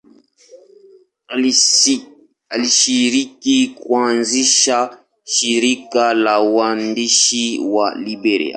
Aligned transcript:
Alishiriki 2.51 3.67
kuanzisha 3.67 4.97
shirika 5.23 6.13
la 6.13 6.39
waandishi 6.39 7.59
wa 7.59 7.95
Liberia. 7.95 8.49